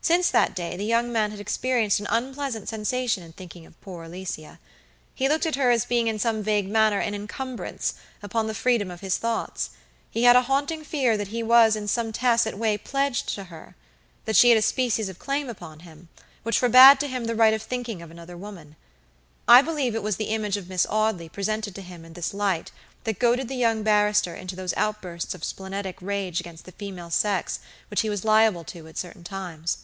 Since 0.00 0.30
that 0.30 0.54
day 0.54 0.74
the 0.74 0.86
young 0.86 1.12
man 1.12 1.32
had 1.32 1.40
experienced 1.40 2.00
an 2.00 2.06
unpleasant 2.08 2.66
sensation 2.66 3.22
in 3.22 3.34
thinking 3.34 3.66
of 3.66 3.78
poor 3.82 4.04
Alicia. 4.04 4.58
He 5.14 5.28
looked 5.28 5.44
at 5.44 5.56
her 5.56 5.70
as 5.70 5.84
being 5.84 6.06
in 6.06 6.18
some 6.18 6.42
vague 6.42 6.66
manner 6.70 6.98
an 6.98 7.12
incumbrance 7.12 7.92
upon 8.22 8.46
the 8.46 8.54
freedom 8.54 8.90
of 8.90 9.02
his 9.02 9.18
thoughts; 9.18 9.68
he 10.08 10.22
had 10.22 10.34
a 10.34 10.42
haunting 10.42 10.82
fear 10.82 11.18
that 11.18 11.28
he 11.28 11.42
was 11.42 11.76
in 11.76 11.88
some 11.88 12.10
tacit 12.10 12.56
way 12.56 12.78
pledged 12.78 13.28
to 13.34 13.44
her; 13.52 13.76
that 14.24 14.34
she 14.34 14.48
had 14.48 14.56
a 14.56 14.62
species 14.62 15.10
of 15.10 15.18
claim 15.18 15.46
upon 15.50 15.80
him, 15.80 16.08
which 16.42 16.58
forbade 16.58 16.98
to 17.00 17.06
him 17.08 17.26
the 17.26 17.34
right 17.36 17.52
of 17.52 17.60
thinking 17.62 18.00
of 18.00 18.10
another 18.10 18.36
woman. 18.36 18.76
I 19.46 19.60
believe 19.60 19.94
it 19.94 20.02
was 20.02 20.16
the 20.16 20.30
image 20.32 20.56
of 20.56 20.70
Miss 20.70 20.86
Audley 20.88 21.28
presented 21.28 21.74
to 21.74 21.82
him 21.82 22.06
in 22.06 22.14
this 22.14 22.32
light 22.32 22.70
that 23.04 23.18
goaded 23.18 23.48
the 23.48 23.56
young 23.56 23.82
barrister 23.82 24.34
into 24.34 24.56
those 24.56 24.72
outbursts 24.74 25.34
of 25.34 25.44
splenetic 25.44 25.98
rage 26.00 26.40
against 26.40 26.64
the 26.64 26.72
female 26.72 27.10
sex 27.10 27.60
which 27.90 28.00
he 28.00 28.08
was 28.08 28.24
liable 28.24 28.64
to 28.72 28.88
at 28.88 28.96
certain 28.96 29.22
times. 29.24 29.78